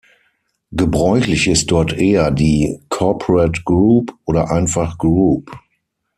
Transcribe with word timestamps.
Gebräuchlich 0.71 1.45
ist 1.47 1.69
dort 1.69 1.93
eher 1.93 2.31
die 2.31 2.79
„corporate 2.89 3.61
group“ 3.65 4.15
oder 4.25 4.49
einfach 4.49 4.97
„group“. 4.97 5.51